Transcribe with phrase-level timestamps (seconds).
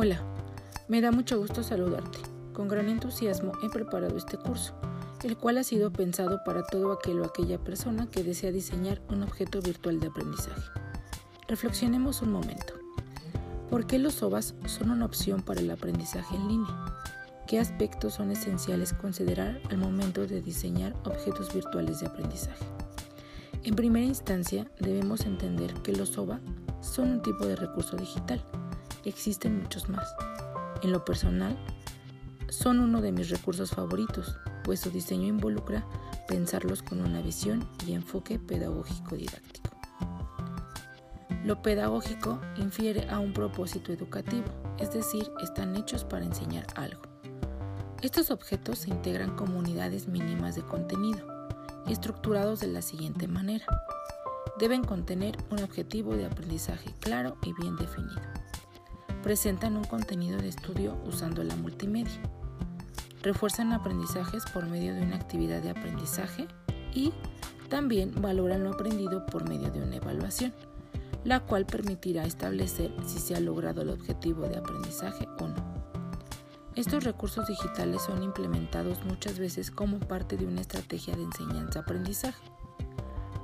[0.00, 0.20] Hola,
[0.86, 2.20] me da mucho gusto saludarte.
[2.52, 4.72] Con gran entusiasmo he preparado este curso,
[5.24, 9.24] el cual ha sido pensado para todo aquel o aquella persona que desea diseñar un
[9.24, 10.62] objeto virtual de aprendizaje.
[11.48, 12.74] Reflexionemos un momento.
[13.68, 16.94] ¿Por qué los OVAs son una opción para el aprendizaje en línea?
[17.48, 22.64] ¿Qué aspectos son esenciales considerar al momento de diseñar objetos virtuales de aprendizaje?
[23.64, 26.38] En primera instancia, debemos entender que los OVA
[26.82, 28.40] son un tipo de recurso digital.
[29.04, 30.14] Existen muchos más.
[30.82, 31.56] En lo personal,
[32.48, 35.86] son uno de mis recursos favoritos, pues su diseño involucra
[36.26, 39.70] pensarlos con una visión y enfoque pedagógico didáctico.
[41.44, 44.46] Lo pedagógico infiere a un propósito educativo,
[44.78, 47.02] es decir, están hechos para enseñar algo.
[48.02, 51.26] Estos objetos se integran como unidades mínimas de contenido,
[51.86, 53.66] estructurados de la siguiente manera.
[54.58, 58.20] Deben contener un objetivo de aprendizaje claro y bien definido.
[59.22, 62.20] Presentan un contenido de estudio usando la multimedia.
[63.22, 66.46] Refuerzan aprendizajes por medio de una actividad de aprendizaje
[66.94, 67.12] y
[67.68, 70.52] también valoran lo aprendido por medio de una evaluación,
[71.24, 75.78] la cual permitirá establecer si se ha logrado el objetivo de aprendizaje o no.
[76.76, 82.40] Estos recursos digitales son implementados muchas veces como parte de una estrategia de enseñanza-aprendizaje,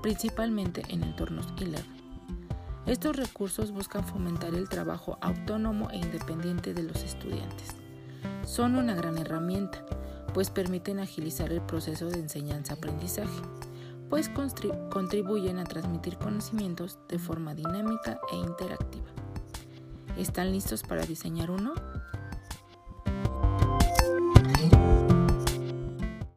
[0.02, 2.03] principalmente en entornos e-learning.
[2.86, 7.68] Estos recursos buscan fomentar el trabajo autónomo e independiente de los estudiantes.
[8.44, 9.86] Son una gran herramienta,
[10.34, 13.40] pues permiten agilizar el proceso de enseñanza-aprendizaje,
[14.10, 14.30] pues
[14.90, 19.08] contribuyen a transmitir conocimientos de forma dinámica e interactiva.
[20.18, 21.72] ¿Están listos para diseñar uno?